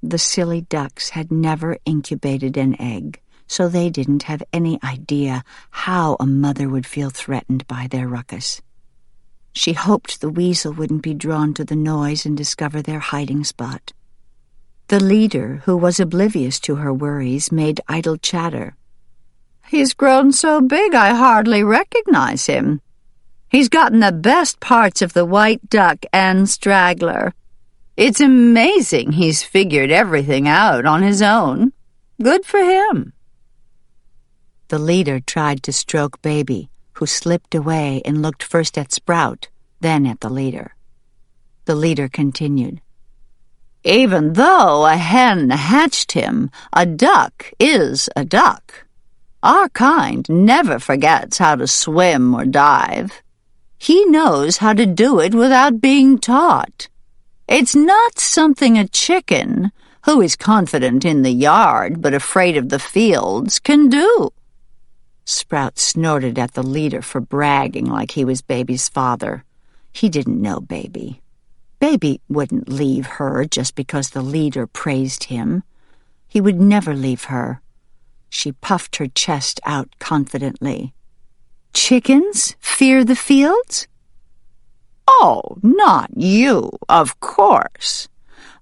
The 0.02 0.18
silly 0.18 0.62
ducks 0.62 1.10
had 1.10 1.32
never 1.32 1.78
incubated 1.86 2.56
an 2.56 2.80
egg, 2.82 3.20
so 3.48 3.68
they 3.68 3.90
didn't 3.90 4.24
have 4.24 4.44
any 4.54 4.80
idea 4.84 5.44
how 5.72 6.16
a 6.20 6.26
mother 6.26 6.70
would 6.70 6.86
feel 6.86 7.10
threatened 7.10 7.68
by 7.68 7.88
their 7.88 8.08
ruckus. 8.08 8.62
She 9.52 9.74
hoped 9.74 10.22
the 10.22 10.30
weasel 10.30 10.72
wouldn't 10.72 11.02
be 11.02 11.14
drawn 11.14 11.54
to 11.56 11.66
the 11.66 11.76
noise 11.76 12.26
and 12.26 12.38
discover 12.38 12.82
their 12.82 13.00
hiding 13.00 13.44
spot. 13.44 13.92
The 14.88 15.04
leader, 15.04 15.64
who 15.66 15.76
was 15.76 16.00
oblivious 16.00 16.60
to 16.62 16.76
her 16.76 16.94
worries, 16.94 17.52
made 17.52 17.82
idle 17.88 18.18
chatter. 18.18 18.76
He's 19.68 19.94
grown 19.94 20.32
so 20.32 20.62
big 20.62 20.96
I 20.96 21.14
hardly 21.14 21.64
recognize 21.64 22.46
him. 22.46 22.82
He's 23.50 23.70
gotten 23.70 24.00
the 24.00 24.12
best 24.12 24.60
parts 24.60 25.02
of 25.02 25.14
the 25.14 25.26
white 25.26 25.70
duck 25.70 26.06
and 26.14 26.50
straggler. 26.50 27.34
It's 28.00 28.22
amazing 28.22 29.12
he's 29.12 29.44
figured 29.44 29.92
everything 29.92 30.48
out 30.48 30.86
on 30.86 31.02
his 31.02 31.22
own. 31.22 31.74
Good 32.24 32.46
for 32.46 32.62
him. 32.62 33.12
The 34.70 34.80
leader 34.80 35.20
tried 35.20 35.64
to 35.64 35.74
stroke 35.74 36.22
Baby, 36.22 36.70
who 36.94 37.06
slipped 37.06 37.54
away 37.54 38.02
and 38.06 38.22
looked 38.22 38.42
first 38.42 38.78
at 38.78 38.94
Sprout, 38.94 39.50
then 39.82 40.06
at 40.06 40.22
the 40.22 40.30
leader. 40.30 40.76
The 41.66 41.76
leader 41.76 42.08
continued. 42.08 42.80
Even 43.84 44.32
though 44.32 44.86
a 44.86 44.96
hen 44.96 45.50
hatched 45.50 46.14
him, 46.14 46.50
a 46.72 46.86
duck 46.86 47.52
is 47.60 48.08
a 48.16 48.24
duck. 48.24 48.86
Our 49.44 49.68
kind 49.68 50.26
never 50.30 50.80
forgets 50.80 51.40
how 51.40 51.58
to 51.58 51.68
swim 51.68 52.34
or 52.34 52.46
dive. 52.46 53.22
He 53.78 54.06
knows 54.06 54.60
how 54.60 54.72
to 54.72 54.86
do 54.86 55.20
it 55.20 55.34
without 55.36 55.82
being 55.82 56.18
taught. 56.18 56.88
It's 57.50 57.76
not 57.76 58.20
something 58.20 58.78
a 58.78 58.88
chicken, 58.88 59.72
who 60.06 60.22
is 60.22 60.36
confident 60.36 61.04
in 61.04 61.24
the 61.24 61.32
yard 61.32 62.00
but 62.00 62.14
afraid 62.14 62.56
of 62.56 62.70
the 62.70 62.78
fields, 62.78 63.58
can 63.58 63.90
do. 63.90 64.30
Sprout 65.26 65.80
snorted 65.80 66.38
at 66.38 66.54
the 66.54 66.62
leader 66.62 67.02
for 67.02 67.20
bragging 67.20 67.86
like 67.86 68.12
he 68.12 68.24
was 68.24 68.44
Baby's 68.44 68.88
father. 68.88 69.46
He 69.92 70.10
didn't 70.10 70.40
know 70.40 70.60
Baby. 70.60 71.22
Baby 71.80 72.22
wouldn't 72.30 72.70
leave 72.70 73.08
her 73.18 73.46
just 73.46 73.74
because 73.74 74.12
the 74.12 74.22
leader 74.22 74.68
praised 74.68 75.24
him. 75.24 75.64
He 76.28 76.40
would 76.40 76.62
never 76.62 76.94
leave 76.94 77.24
her. 77.26 77.64
She 78.30 78.52
puffed 78.52 78.98
her 78.98 79.08
chest 79.08 79.60
out 79.66 79.90
confidently. 79.98 80.94
Chickens 81.74 82.56
fear 82.60 83.04
the 83.04 83.16
fields? 83.16 83.88
Oh, 85.12 85.58
not 85.64 86.12
you, 86.16 86.70
of 86.88 87.20
course. 87.20 88.08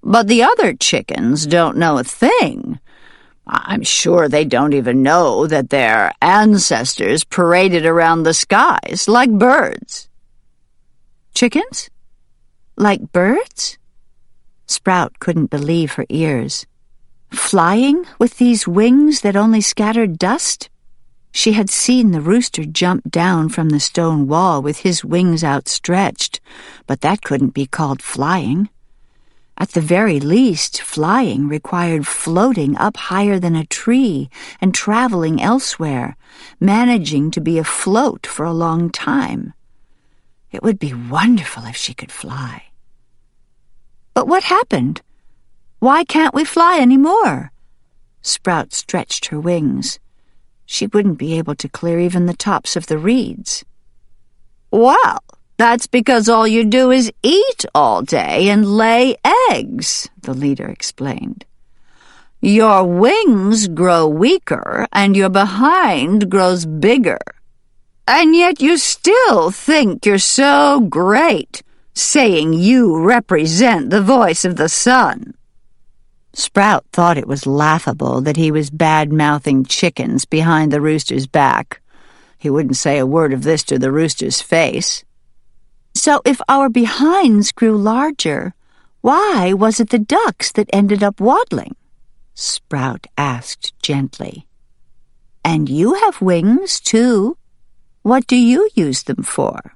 But 0.02 0.28
the 0.28 0.44
other 0.44 0.74
chickens 0.74 1.46
don't 1.46 1.76
know 1.76 1.98
a 1.98 2.06
thing. 2.06 2.80
I'm 3.46 3.84
sure 3.84 4.30
they 4.30 4.46
don't 4.46 4.74
even 4.74 5.04
know 5.04 5.46
that 5.46 5.70
their 5.70 6.14
ancestors 6.22 7.26
paraded 7.26 7.86
around 7.86 8.24
the 8.24 8.34
skies 8.34 9.08
like 9.08 9.32
birds. 9.32 10.08
Chickens? 11.34 11.90
Like 12.78 13.12
birds? 13.12 13.78
Sprout 14.68 15.20
couldn't 15.20 15.52
believe 15.52 15.94
her 15.94 16.06
ears. 16.10 16.66
Flying 17.32 18.06
with 18.20 18.38
these 18.38 18.68
wings 18.68 19.22
that 19.22 19.36
only 19.36 19.62
scattered 19.62 20.18
dust? 20.18 20.70
She 21.38 21.52
had 21.52 21.70
seen 21.70 22.10
the 22.10 22.20
rooster 22.20 22.66
jump 22.66 23.12
down 23.12 23.50
from 23.50 23.70
the 23.70 23.80
stone 23.80 24.28
wall 24.28 24.60
with 24.64 24.80
his 24.80 25.06
wings 25.06 25.44
outstretched, 25.44 26.40
but 26.88 27.02
that 27.02 27.22
couldn't 27.22 27.54
be 27.54 27.68
called 27.68 28.02
flying. 28.02 28.70
At 29.56 29.74
the 29.74 29.80
very 29.96 30.20
least, 30.20 30.82
flying 30.82 31.48
required 31.48 32.08
floating 32.08 32.76
up 32.78 32.98
higher 32.98 33.38
than 33.38 33.56
a 33.56 33.68
tree 33.68 34.32
and 34.60 34.74
traveling 34.74 35.40
elsewhere, 35.40 36.18
managing 36.60 37.30
to 37.30 37.40
be 37.40 37.60
afloat 37.60 38.26
for 38.26 38.44
a 38.44 38.52
long 38.66 38.90
time. 38.90 39.54
It 40.52 40.64
would 40.64 40.80
be 40.80 40.96
wonderful 40.96 41.66
if 41.66 41.76
she 41.76 41.94
could 41.94 42.12
fly. 42.12 42.64
But 44.16 44.28
what 44.28 44.46
happened? 44.46 45.04
Why 45.78 46.04
can't 46.04 46.34
we 46.34 46.44
fly 46.46 46.80
any 46.80 46.98
more? 46.98 47.52
Sprout 48.24 48.74
stretched 48.74 49.28
her 49.28 49.40
wings. 49.40 50.00
She 50.70 50.86
wouldn't 50.86 51.18
be 51.18 51.38
able 51.38 51.56
to 51.56 51.70
clear 51.70 51.98
even 51.98 52.26
the 52.26 52.36
tops 52.36 52.76
of 52.76 52.88
the 52.88 52.98
reeds. 52.98 53.64
Well, 54.70 55.24
that's 55.56 55.88
because 55.88 56.28
all 56.28 56.46
you 56.46 56.66
do 56.66 56.92
is 56.92 57.12
eat 57.24 57.66
all 57.74 58.02
day 58.02 58.50
and 58.50 58.76
lay 58.78 59.16
eggs, 59.50 60.10
the 60.22 60.34
leader 60.34 60.68
explained. 60.68 61.46
Your 62.42 62.84
wings 62.84 63.70
grow 63.70 64.08
weaker 64.08 64.88
and 64.92 65.16
your 65.16 65.30
behind 65.30 66.30
grows 66.30 66.66
bigger. 66.66 67.22
And 68.06 68.36
yet 68.36 68.62
you 68.62 68.78
still 68.78 69.52
think 69.52 70.06
you're 70.06 70.20
so 70.20 70.82
great, 70.82 71.64
saying 71.94 72.54
you 72.54 73.02
represent 73.02 73.90
the 73.90 74.02
voice 74.02 74.44
of 74.44 74.58
the 74.58 74.70
sun. 74.70 75.34
Sprout 76.38 76.86
thought 76.94 77.18
it 77.18 77.28
was 77.28 77.48
laughable 77.48 78.22
that 78.22 78.38
he 78.38 78.52
was 78.52 78.70
bad-mouthing 78.70 79.66
chickens 79.66 80.24
behind 80.24 80.72
the 80.72 80.80
rooster's 80.80 81.26
back. 81.26 81.82
He 82.38 82.48
wouldn't 82.48 82.78
say 82.78 83.00
a 83.00 83.08
word 83.08 83.34
of 83.34 83.42
this 83.42 83.64
to 83.64 83.80
the 83.80 83.92
rooster's 83.92 84.40
face. 84.40 85.04
So 85.96 86.22
if 86.26 86.40
our 86.48 86.70
behinds 86.70 87.52
grew 87.52 87.76
larger, 87.76 88.54
why 89.02 89.54
was 89.54 89.80
it 89.80 89.90
the 89.90 89.98
ducks 89.98 90.52
that 90.52 90.70
ended 90.72 91.02
up 91.02 91.20
waddling? 91.20 91.76
Sprout 92.36 93.08
asked 93.18 93.74
gently. 93.82 94.46
And 95.44 95.68
you 95.68 95.96
have 95.96 96.22
wings, 96.22 96.80
too. 96.80 97.36
What 98.04 98.28
do 98.28 98.36
you 98.36 98.70
use 98.76 99.02
them 99.02 99.24
for? 99.24 99.74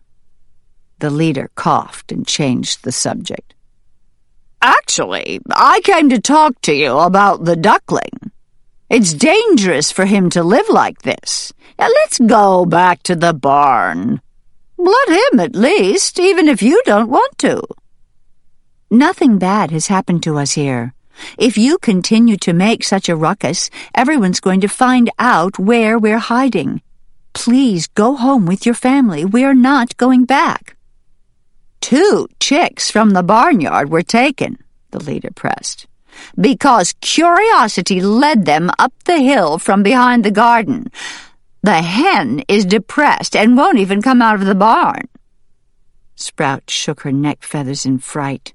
The 1.00 1.10
leader 1.10 1.50
coughed 1.56 2.12
and 2.12 2.28
changed 2.28 2.84
the 2.84 2.92
subject. 2.92 3.56
Actually, 4.62 5.40
I 5.50 5.82
came 5.82 6.10
to 6.10 6.22
talk 6.22 6.62
to 6.62 6.74
you 6.74 6.98
about 6.98 7.46
the 7.46 7.56
duckling. 7.56 8.32
It's 8.90 9.14
dangerous 9.14 9.92
for 9.92 10.06
him 10.06 10.30
to 10.32 10.44
live 10.44 10.70
like 10.70 11.02
this. 11.02 11.54
Now 11.80 11.88
let's 11.88 12.20
go 12.20 12.66
back 12.66 13.02
to 13.04 13.16
the 13.16 13.34
barn. 13.34 14.22
Let 14.78 15.10
him, 15.10 15.40
at 15.40 15.56
least, 15.56 16.20
even 16.20 16.48
if 16.48 16.62
you 16.62 16.82
don't 16.86 17.10
want 17.10 17.38
to. 17.40 17.62
Nothing 18.90 19.38
bad 19.38 19.72
has 19.72 19.88
happened 19.88 20.22
to 20.24 20.38
us 20.38 20.52
here. 20.52 20.94
If 21.38 21.58
you 21.58 21.78
continue 21.78 22.38
to 22.38 22.54
make 22.54 22.84
such 22.84 23.08
a 23.10 23.16
ruckus, 23.16 23.70
everyone's 23.96 24.40
going 24.40 24.62
to 24.62 24.68
find 24.68 25.10
out 25.18 25.58
where 25.58 25.98
we're 25.98 26.18
hiding. 26.18 26.82
Please 27.34 27.88
go 27.88 28.16
home 28.16 28.46
with 28.46 28.66
your 28.66 28.76
family. 28.76 29.24
We're 29.24 29.54
not 29.54 29.98
going 29.98 30.26
back. 30.26 30.76
Two 31.82 32.28
chicks 32.40 32.90
from 32.90 33.10
the 33.10 33.24
barnyard 33.24 33.90
were 33.90 34.04
taken, 34.04 34.58
the 34.92 35.04
leader 35.04 35.32
pressed, 35.36 35.88
because 36.40 36.94
curiosity 37.02 38.00
led 38.00 38.46
them 38.46 38.72
up 38.80 38.94
the 39.04 39.18
hill 39.18 39.58
from 39.58 39.84
behind 39.84 40.24
the 40.24 40.32
garden. 40.32 40.90
The 41.64 41.82
hen 41.82 42.44
is 42.48 42.66
depressed 42.66 43.36
and 43.36 43.58
won't 43.58 43.80
even 43.80 44.02
come 44.02 44.22
out 44.22 44.40
of 44.40 44.46
the 44.46 44.56
barn. 44.56 45.10
Sprout 46.16 46.70
shook 46.70 47.02
her 47.02 47.12
neck 47.12 47.44
feathers 47.44 47.86
in 47.86 48.00
fright. 48.00 48.54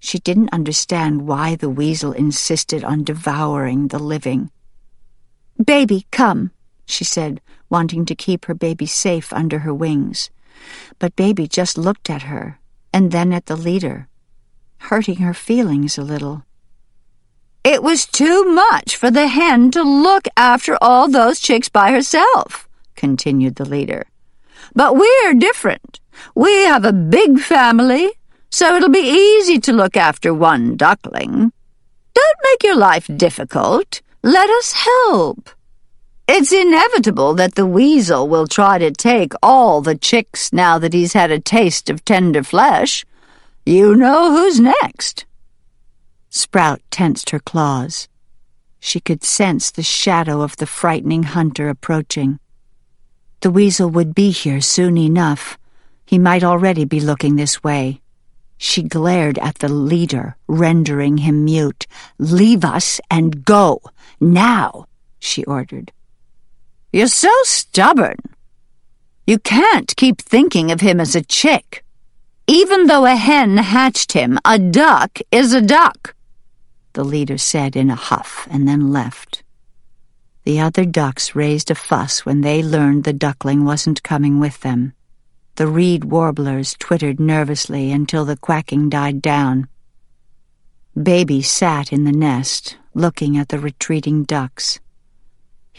She 0.00 0.18
didn't 0.18 0.52
understand 0.52 1.28
why 1.28 1.54
the 1.54 1.70
weasel 1.70 2.12
insisted 2.12 2.82
on 2.82 3.04
devouring 3.04 3.88
the 3.88 3.98
living. 3.98 4.50
Baby, 5.62 6.06
come, 6.10 6.50
she 6.86 7.04
said, 7.04 7.40
wanting 7.70 8.04
to 8.06 8.14
keep 8.14 8.46
her 8.46 8.54
baby 8.54 8.86
safe 8.86 9.32
under 9.32 9.60
her 9.60 9.72
wings. 9.72 10.30
But 10.98 11.16
Baby 11.16 11.46
just 11.46 11.78
looked 11.78 12.10
at 12.10 12.22
her, 12.22 12.58
and 12.92 13.10
then 13.10 13.32
at 13.32 13.46
the 13.46 13.56
leader, 13.56 14.08
hurting 14.78 15.16
her 15.16 15.34
feelings 15.34 15.96
a 15.96 16.02
little. 16.02 16.44
It 17.64 17.82
was 17.82 18.06
too 18.06 18.44
much 18.44 18.96
for 18.96 19.10
the 19.10 19.28
hen 19.28 19.70
to 19.72 19.82
look 19.82 20.26
after 20.36 20.76
all 20.80 21.08
those 21.08 21.40
chicks 21.40 21.68
by 21.68 21.92
herself, 21.92 22.68
continued 22.96 23.56
the 23.56 23.64
leader. 23.64 24.06
But 24.74 24.96
we're 24.96 25.34
different. 25.34 26.00
We 26.34 26.64
have 26.64 26.84
a 26.84 26.92
big 26.92 27.38
family, 27.38 28.10
so 28.50 28.74
it'll 28.76 28.88
be 28.88 28.98
easy 28.98 29.58
to 29.60 29.72
look 29.72 29.96
after 29.96 30.34
one 30.34 30.76
duckling. 30.76 31.52
Don't 32.14 32.38
make 32.44 32.62
your 32.62 32.76
life 32.76 33.08
difficult. 33.16 34.02
Let 34.22 34.50
us 34.50 34.72
help. 34.72 35.50
It's 36.34 36.50
inevitable 36.50 37.34
that 37.34 37.56
the 37.56 37.66
weasel 37.66 38.26
will 38.26 38.46
try 38.46 38.78
to 38.78 38.90
take 38.90 39.34
all 39.42 39.82
the 39.82 39.94
chicks 39.94 40.50
now 40.50 40.78
that 40.78 40.94
he's 40.94 41.12
had 41.12 41.30
a 41.30 41.38
taste 41.38 41.90
of 41.90 42.06
tender 42.06 42.42
flesh. 42.42 43.04
You 43.66 43.94
know 43.94 44.30
who's 44.30 44.58
next. 44.58 45.26
Sprout 46.30 46.80
tensed 46.90 47.28
her 47.30 47.38
claws. 47.38 48.08
She 48.80 48.98
could 48.98 49.22
sense 49.22 49.70
the 49.70 49.82
shadow 49.82 50.40
of 50.40 50.56
the 50.56 50.64
frightening 50.64 51.24
hunter 51.24 51.68
approaching. 51.68 52.38
The 53.40 53.50
weasel 53.50 53.90
would 53.90 54.14
be 54.14 54.30
here 54.30 54.62
soon 54.62 54.96
enough. 54.96 55.58
He 56.06 56.18
might 56.18 56.42
already 56.42 56.86
be 56.86 56.98
looking 56.98 57.36
this 57.36 57.62
way. 57.62 58.00
She 58.56 58.82
glared 58.82 59.38
at 59.40 59.58
the 59.58 59.68
leader, 59.68 60.38
rendering 60.48 61.18
him 61.18 61.44
mute. 61.44 61.86
Leave 62.16 62.64
us 62.64 63.02
and 63.10 63.44
go. 63.44 63.82
Now, 64.18 64.86
she 65.20 65.44
ordered. 65.44 65.92
You're 66.92 67.06
so 67.06 67.32
stubborn. 67.44 68.18
You 69.26 69.38
can't 69.38 69.96
keep 69.96 70.20
thinking 70.20 70.70
of 70.70 70.82
him 70.82 71.00
as 71.00 71.16
a 71.16 71.22
chick. 71.22 71.84
Even 72.46 72.86
though 72.86 73.06
a 73.06 73.16
hen 73.16 73.56
hatched 73.56 74.12
him, 74.12 74.38
a 74.44 74.58
duck 74.58 75.18
is 75.30 75.54
a 75.54 75.62
duck, 75.62 76.14
the 76.92 77.04
leader 77.04 77.38
said 77.38 77.76
in 77.76 77.88
a 77.88 77.94
huff 77.94 78.46
and 78.50 78.68
then 78.68 78.92
left. 78.92 79.42
The 80.44 80.60
other 80.60 80.84
ducks 80.84 81.34
raised 81.34 81.70
a 81.70 81.74
fuss 81.74 82.26
when 82.26 82.42
they 82.42 82.62
learned 82.62 83.04
the 83.04 83.12
duckling 83.14 83.64
wasn't 83.64 84.02
coming 84.02 84.38
with 84.38 84.60
them. 84.60 84.92
The 85.54 85.68
reed 85.68 86.04
warblers 86.04 86.74
twittered 86.78 87.18
nervously 87.18 87.90
until 87.90 88.26
the 88.26 88.36
quacking 88.36 88.90
died 88.90 89.22
down. 89.22 89.68
Baby 91.00 91.40
sat 91.40 91.90
in 91.90 92.04
the 92.04 92.12
nest, 92.12 92.76
looking 92.92 93.38
at 93.38 93.48
the 93.48 93.58
retreating 93.58 94.24
ducks. 94.24 94.80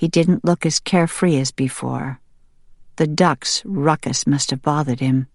He 0.04 0.10
didn't 0.10 0.44
look 0.44 0.66
as 0.66 0.82
carefree 0.82 1.38
as 1.38 1.52
before. 1.52 2.20
The 2.98 3.08
duck's 3.08 3.64
ruckus 3.64 4.28
must 4.28 4.50
have 4.50 4.62
bothered 4.62 5.00
him. 5.00 5.28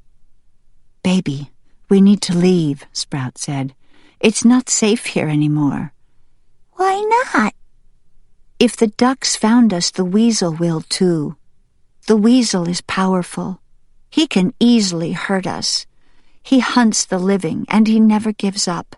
Baby, 1.02 1.52
we 1.88 2.02
need 2.02 2.20
to 2.28 2.36
leave, 2.36 2.84
Sprout 2.92 3.38
said. 3.38 3.74
It's 4.20 4.44
not 4.44 4.68
safe 4.68 5.06
here 5.06 5.26
anymore. 5.26 5.94
Why 6.72 7.00
not? 7.32 7.54
If 8.58 8.76
the 8.76 8.88
ducks 8.88 9.36
found 9.36 9.72
us, 9.72 9.90
the 9.90 10.04
weasel 10.04 10.52
will 10.52 10.82
too. 10.82 11.36
The 12.06 12.18
weasel 12.18 12.68
is 12.68 12.82
powerful. 12.82 13.62
He 14.10 14.26
can 14.26 14.52
easily 14.60 15.12
hurt 15.12 15.46
us. 15.46 15.86
He 16.42 16.58
hunts 16.58 17.06
the 17.06 17.18
living, 17.18 17.64
and 17.70 17.88
he 17.88 18.00
never 18.00 18.32
gives 18.32 18.68
up. 18.68 18.96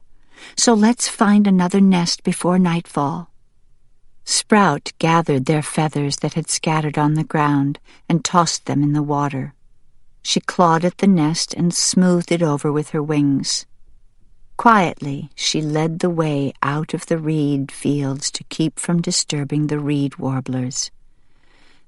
So 0.56 0.74
let's 0.74 1.06
find 1.06 1.46
another 1.46 1.80
nest 1.80 2.24
before 2.24 2.58
nightfall. 2.58 3.29
Sprout 4.30 4.92
gathered 5.00 5.46
their 5.46 5.60
feathers 5.60 6.18
that 6.18 6.34
had 6.34 6.48
scattered 6.48 6.96
on 6.96 7.14
the 7.14 7.24
ground 7.24 7.80
and 8.08 8.24
tossed 8.24 8.66
them 8.66 8.80
in 8.80 8.92
the 8.92 9.02
water. 9.02 9.54
She 10.22 10.38
clawed 10.38 10.84
at 10.84 10.98
the 10.98 11.08
nest 11.08 11.52
and 11.52 11.74
smoothed 11.74 12.30
it 12.30 12.40
over 12.40 12.70
with 12.70 12.90
her 12.90 13.02
wings. 13.02 13.66
Quietly, 14.56 15.30
she 15.34 15.60
led 15.60 15.98
the 15.98 16.08
way 16.08 16.52
out 16.62 16.94
of 16.94 17.06
the 17.06 17.18
reed 17.18 17.72
fields 17.72 18.30
to 18.30 18.44
keep 18.44 18.78
from 18.78 19.02
disturbing 19.02 19.66
the 19.66 19.80
reed 19.80 20.14
warblers. 20.16 20.92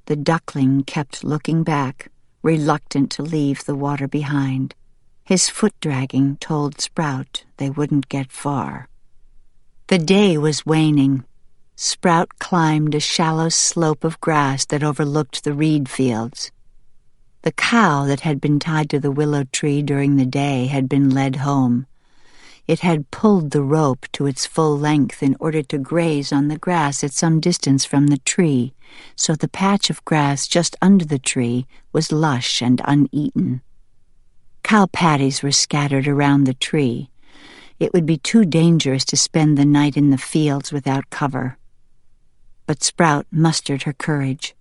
The 0.06 0.16
duckling 0.16 0.82
kept 0.82 1.22
looking 1.22 1.62
back, 1.62 2.10
reluctant 2.42 3.12
to 3.12 3.22
leave 3.22 3.66
the 3.66 3.76
water 3.76 4.08
behind. 4.08 4.74
His 5.22 5.48
foot 5.48 5.74
dragging 5.80 6.38
told 6.38 6.80
Sprout 6.80 7.44
they 7.58 7.70
wouldn't 7.70 8.08
get 8.08 8.32
far. 8.32 8.88
The 9.86 9.98
day 9.98 10.36
was 10.36 10.66
waning. 10.66 11.24
Sprout 11.74 12.38
climbed 12.38 12.94
a 12.94 13.00
shallow 13.00 13.48
slope 13.48 14.04
of 14.04 14.20
grass 14.20 14.66
that 14.66 14.84
overlooked 14.84 15.42
the 15.42 15.54
reed 15.54 15.88
fields. 15.88 16.52
The 17.42 17.52
cow 17.52 18.04
that 18.04 18.20
had 18.20 18.40
been 18.40 18.60
tied 18.60 18.90
to 18.90 19.00
the 19.00 19.10
willow 19.10 19.44
tree 19.44 19.80
during 19.82 20.16
the 20.16 20.26
day 20.26 20.66
had 20.66 20.88
been 20.88 21.10
led 21.10 21.36
home. 21.36 21.86
It 22.68 22.80
had 22.80 23.10
pulled 23.10 23.50
the 23.50 23.62
rope 23.62 24.06
to 24.12 24.26
its 24.26 24.46
full 24.46 24.78
length 24.78 25.22
in 25.22 25.34
order 25.40 25.62
to 25.62 25.78
graze 25.78 26.30
on 26.30 26.48
the 26.48 26.58
grass 26.58 27.02
at 27.02 27.12
some 27.12 27.40
distance 27.40 27.86
from 27.86 28.08
the 28.08 28.18
tree, 28.18 28.74
so 29.16 29.34
the 29.34 29.48
patch 29.48 29.88
of 29.88 30.04
grass 30.04 30.46
just 30.46 30.76
under 30.82 31.06
the 31.06 31.18
tree 31.18 31.66
was 31.92 32.12
lush 32.12 32.60
and 32.60 32.82
uneaten. 32.84 33.62
Cow 34.62 34.86
patties 34.92 35.42
were 35.42 35.50
scattered 35.50 36.06
around 36.06 36.44
the 36.44 36.54
tree. 36.54 37.10
It 37.80 37.94
would 37.94 38.06
be 38.06 38.18
too 38.18 38.44
dangerous 38.44 39.06
to 39.06 39.16
spend 39.16 39.56
the 39.56 39.64
night 39.64 39.96
in 39.96 40.10
the 40.10 40.18
fields 40.18 40.70
without 40.70 41.08
cover 41.10 41.56
but 42.66 42.82
Sprout 42.82 43.26
mustered 43.30 43.82
her 43.82 43.92
courage. 43.92 44.54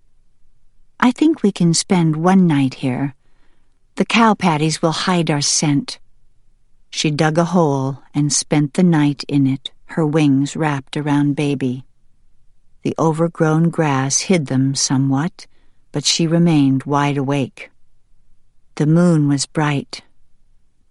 I 1.00 1.10
think 1.10 1.42
we 1.42 1.52
can 1.52 1.74
spend 1.74 2.16
one 2.16 2.46
night 2.46 2.74
here. 2.74 3.14
The 3.96 4.04
cow 4.04 4.34
patties 4.34 4.80
will 4.80 4.92
hide 4.92 5.30
our 5.30 5.40
scent. 5.40 5.98
She 6.90 7.10
dug 7.10 7.38
a 7.38 7.46
hole 7.46 8.02
and 8.14 8.32
spent 8.32 8.74
the 8.74 8.82
night 8.82 9.24
in 9.28 9.46
it, 9.46 9.70
her 9.86 10.06
wings 10.06 10.56
wrapped 10.56 10.96
around 10.96 11.36
Baby. 11.36 11.84
The 12.82 12.94
overgrown 12.98 13.70
grass 13.70 14.20
hid 14.20 14.46
them 14.46 14.74
somewhat, 14.74 15.46
but 15.90 16.04
she 16.04 16.26
remained 16.26 16.84
wide 16.84 17.16
awake. 17.16 17.70
The 18.76 18.86
moon 18.86 19.28
was 19.28 19.46
bright. 19.46 20.02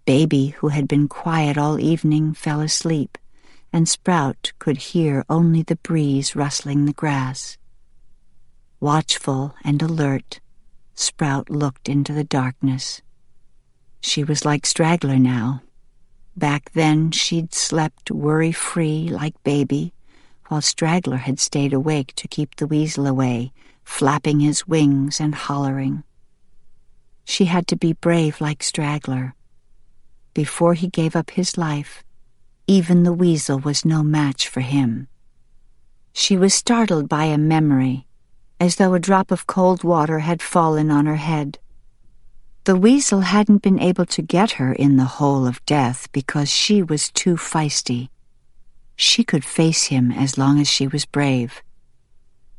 Baby, 0.04 0.48
who 0.58 0.68
had 0.68 0.88
been 0.88 1.08
quiet 1.08 1.58
all 1.58 1.78
evening, 1.78 2.34
fell 2.34 2.60
asleep 2.60 3.18
and 3.72 3.88
Sprout 3.88 4.52
could 4.58 4.76
hear 4.76 5.24
only 5.30 5.62
the 5.62 5.76
breeze 5.76 6.36
rustling 6.36 6.84
the 6.84 6.92
grass. 6.92 7.56
Watchful 8.80 9.54
and 9.64 9.80
alert, 9.80 10.40
Sprout 10.94 11.48
looked 11.48 11.88
into 11.88 12.12
the 12.12 12.24
darkness. 12.24 13.00
She 14.00 14.24
was 14.24 14.44
like 14.44 14.66
Straggler 14.66 15.18
now. 15.18 15.62
Back 16.36 16.72
then 16.72 17.10
she'd 17.12 17.54
slept 17.54 18.10
worry-free 18.10 19.08
like 19.08 19.42
baby, 19.42 19.92
while 20.48 20.60
Straggler 20.60 21.18
had 21.18 21.40
stayed 21.40 21.72
awake 21.72 22.12
to 22.16 22.28
keep 22.28 22.56
the 22.56 22.66
weasel 22.66 23.06
away, 23.06 23.52
flapping 23.84 24.40
his 24.40 24.66
wings 24.66 25.20
and 25.20 25.34
hollering. 25.34 26.04
She 27.24 27.46
had 27.46 27.66
to 27.68 27.76
be 27.76 27.92
brave 27.92 28.40
like 28.40 28.62
Straggler. 28.62 29.34
Before 30.34 30.74
he 30.74 30.88
gave 30.88 31.14
up 31.14 31.30
his 31.30 31.56
life, 31.56 32.02
even 32.66 33.02
the 33.02 33.12
weasel 33.12 33.58
was 33.58 33.84
no 33.84 34.02
match 34.02 34.48
for 34.48 34.60
him. 34.60 35.08
She 36.12 36.36
was 36.36 36.54
startled 36.54 37.08
by 37.08 37.24
a 37.24 37.38
memory, 37.38 38.06
as 38.60 38.76
though 38.76 38.94
a 38.94 39.00
drop 39.00 39.30
of 39.30 39.46
cold 39.46 39.82
water 39.82 40.20
had 40.20 40.42
fallen 40.42 40.90
on 40.90 41.06
her 41.06 41.16
head. 41.16 41.58
The 42.64 42.76
weasel 42.76 43.22
hadn't 43.22 43.62
been 43.62 43.80
able 43.80 44.06
to 44.06 44.22
get 44.22 44.52
her 44.52 44.72
in 44.72 44.96
the 44.96 45.18
hole 45.18 45.46
of 45.46 45.64
death 45.66 46.10
because 46.12 46.48
she 46.48 46.82
was 46.82 47.10
too 47.10 47.34
feisty. 47.36 48.08
She 48.94 49.24
could 49.24 49.44
face 49.44 49.86
him 49.86 50.12
as 50.12 50.38
long 50.38 50.60
as 50.60 50.68
she 50.68 50.86
was 50.86 51.04
brave. 51.04 51.62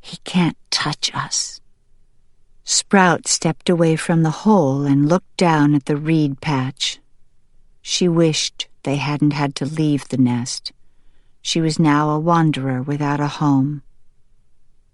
He 0.01 0.17
can't 0.25 0.57
touch 0.69 1.09
us. 1.13 1.61
Sprout 2.65 3.27
stepped 3.27 3.69
away 3.69 3.95
from 3.95 4.23
the 4.23 4.43
hole 4.43 4.83
and 4.83 5.07
looked 5.07 5.37
down 5.37 5.73
at 5.73 5.85
the 5.85 5.95
reed 5.95 6.41
patch. 6.41 6.99
She 7.81 8.09
wished 8.09 8.67
they 8.83 8.97
hadn't 8.97 9.31
had 9.31 9.55
to 9.55 9.65
leave 9.65 10.07
the 10.07 10.17
nest. 10.17 10.71
She 11.41 11.59
was 11.59 11.79
now 11.79 12.09
a 12.09 12.19
wanderer 12.19 12.81
without 12.81 13.19
a 13.19 13.27
home. 13.27 13.81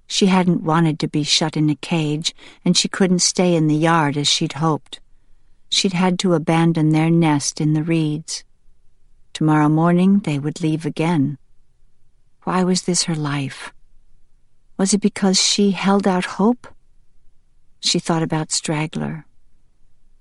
She 0.07 0.25
hadn't 0.25 0.63
wanted 0.63 0.99
to 0.99 1.07
be 1.07 1.23
shut 1.23 1.55
in 1.55 1.69
a 1.69 1.75
cage, 1.75 2.33
and 2.65 2.75
she 2.75 2.87
couldn't 2.87 3.19
stay 3.19 3.55
in 3.55 3.67
the 3.67 3.75
yard 3.75 4.17
as 4.17 4.27
she'd 4.27 4.53
hoped. 4.53 4.99
She'd 5.69 5.93
had 5.93 6.17
to 6.19 6.33
abandon 6.33 6.89
their 6.89 7.11
nest 7.11 7.61
in 7.61 7.73
the 7.73 7.83
reeds. 7.83 8.43
Tomorrow 9.33 9.69
morning 9.69 10.19
they 10.19 10.39
would 10.39 10.61
leave 10.61 10.85
again. 10.85 11.37
Why 12.43 12.63
was 12.63 12.81
this 12.81 13.03
her 13.03 13.15
life? 13.15 13.71
Was 14.77 14.93
it 14.93 15.01
because 15.01 15.39
she 15.39 15.71
held 15.71 16.07
out 16.07 16.25
hope? 16.25 16.67
She 17.79 17.99
thought 17.99 18.23
about 18.23 18.51
Straggler. 18.51 19.25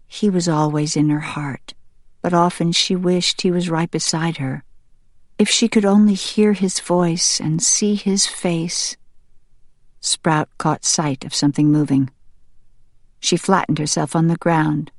He 0.07 0.29
was 0.29 0.49
always 0.49 0.97
in 0.97 1.09
her 1.09 1.21
heart, 1.21 1.75
but 2.29 2.37
often 2.37 2.73
she 2.73 2.95
wished 2.95 3.41
he 3.41 3.51
was 3.51 3.71
right 3.71 3.91
beside 3.91 4.37
her. 4.37 4.63
If 5.39 5.49
she 5.49 5.67
could 5.67 5.87
only 5.87 6.13
hear 6.13 6.53
his 6.53 6.79
voice 6.79 7.41
and 7.41 7.63
see 7.63 7.95
his 7.95 8.27
face. 8.27 8.99
Sprout 10.03 10.51
caught 10.59 10.85
sight 10.85 11.25
of 11.25 11.35
something 11.35 11.73
moving. 11.73 12.11
She 13.19 13.39
flattened 13.39 13.79
herself 13.79 14.15
on 14.15 14.27
the 14.27 14.37
ground. 14.37 14.91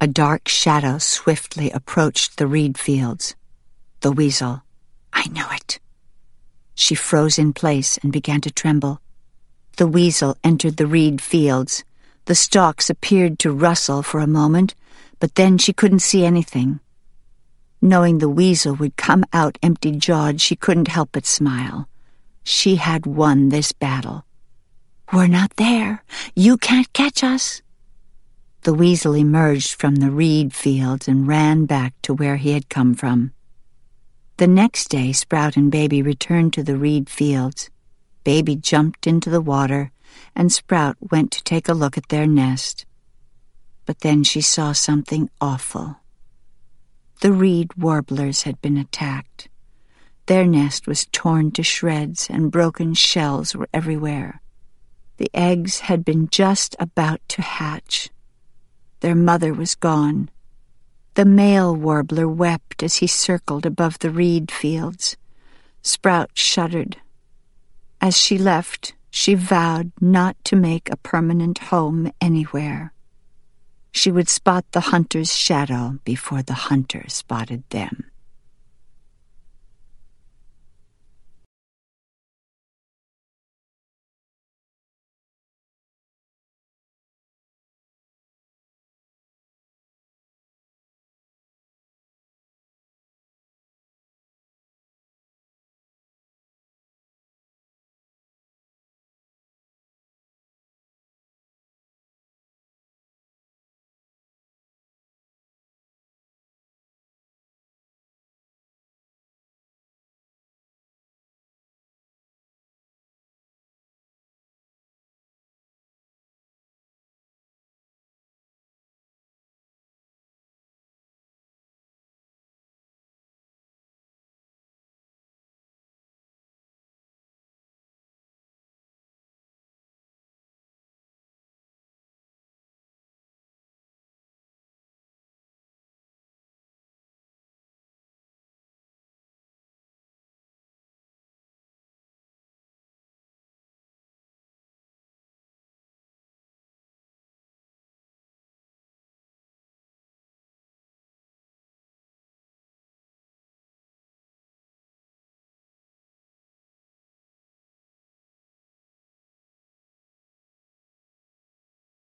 A 0.00 0.08
dark 0.08 0.48
shadow 0.48 0.98
swiftly 0.98 1.70
approached 1.70 2.36
the 2.36 2.48
reed 2.48 2.76
fields. 2.76 3.36
The 4.00 4.10
weasel. 4.10 4.64
I 5.12 5.28
know 5.28 5.46
it. 5.52 5.78
She 6.74 6.96
froze 6.96 7.38
in 7.38 7.52
place 7.52 7.96
and 7.98 8.12
began 8.12 8.40
to 8.40 8.50
tremble. 8.50 9.00
The 9.76 9.86
weasel 9.86 10.36
entered 10.42 10.78
the 10.78 10.88
reed 10.88 11.20
fields. 11.20 11.84
The 12.24 12.34
stalks 12.34 12.90
appeared 12.90 13.38
to 13.38 13.52
rustle 13.52 14.02
for 14.02 14.18
a 14.18 14.26
moment, 14.26 14.74
but 15.20 15.36
then 15.36 15.58
she 15.58 15.72
couldn't 15.72 16.00
see 16.00 16.24
anything. 16.24 16.80
Knowing 17.80 18.18
the 18.18 18.28
weasel 18.28 18.74
would 18.74 18.96
come 18.96 19.24
out 19.32 19.58
empty 19.62 19.92
jawed, 19.92 20.40
she 20.40 20.56
couldn't 20.56 20.88
help 20.88 21.10
but 21.12 21.24
smile. 21.24 21.88
She 22.42 22.76
had 22.76 23.06
won 23.06 23.50
this 23.50 23.72
battle. 23.72 24.24
We're 25.12 25.28
not 25.28 25.56
there. 25.56 26.02
You 26.34 26.56
can't 26.56 26.92
catch 26.92 27.22
us. 27.22 27.62
The 28.62 28.74
weasel 28.74 29.14
emerged 29.14 29.80
from 29.80 29.96
the 29.96 30.10
reed 30.10 30.52
fields 30.52 31.08
and 31.08 31.26
ran 31.26 31.64
back 31.64 31.94
to 32.02 32.12
where 32.12 32.36
he 32.36 32.52
had 32.52 32.68
come 32.68 32.94
from. 32.94 33.32
The 34.36 34.46
next 34.46 34.88
day, 34.88 35.12
Sprout 35.12 35.56
and 35.56 35.70
Baby 35.70 36.02
returned 36.02 36.52
to 36.54 36.62
the 36.62 36.76
reed 36.76 37.08
fields. 37.08 37.70
Baby 38.24 38.56
jumped 38.56 39.06
into 39.06 39.30
the 39.30 39.40
water, 39.40 39.92
and 40.36 40.52
Sprout 40.52 40.96
went 41.10 41.30
to 41.32 41.42
take 41.42 41.68
a 41.68 41.74
look 41.74 41.96
at 41.96 42.08
their 42.08 42.26
nest. 42.26 42.84
But 43.90 44.02
then 44.06 44.22
she 44.22 44.40
saw 44.40 44.70
something 44.70 45.30
awful. 45.40 45.96
The 47.22 47.32
reed 47.32 47.74
warblers 47.76 48.44
had 48.44 48.62
been 48.62 48.76
attacked. 48.76 49.48
Their 50.26 50.46
nest 50.46 50.86
was 50.86 51.08
torn 51.10 51.50
to 51.50 51.64
shreds, 51.64 52.30
and 52.30 52.52
broken 52.52 52.94
shells 52.94 53.56
were 53.56 53.68
everywhere. 53.74 54.42
The 55.16 55.28
eggs 55.34 55.80
had 55.80 56.04
been 56.04 56.28
just 56.28 56.76
about 56.78 57.20
to 57.30 57.42
hatch. 57.42 58.10
Their 59.00 59.16
mother 59.16 59.52
was 59.52 59.74
gone. 59.74 60.30
The 61.14 61.24
male 61.24 61.74
warbler 61.74 62.28
wept 62.28 62.84
as 62.84 62.98
he 62.98 63.08
circled 63.08 63.66
above 63.66 63.98
the 63.98 64.10
reed 64.12 64.52
fields. 64.52 65.16
Sprout 65.82 66.30
shuddered. 66.34 66.98
As 68.00 68.16
she 68.16 68.38
left, 68.38 68.94
she 69.10 69.34
vowed 69.34 69.90
not 70.00 70.36
to 70.44 70.54
make 70.54 70.88
a 70.88 70.96
permanent 70.96 71.58
home 71.74 72.12
anywhere. 72.20 72.92
She 73.92 74.12
would 74.12 74.28
spot 74.28 74.64
the 74.72 74.80
hunter's 74.80 75.34
shadow 75.34 75.98
before 76.04 76.42
the 76.42 76.54
hunter 76.54 77.04
spotted 77.08 77.64
them. 77.70 78.09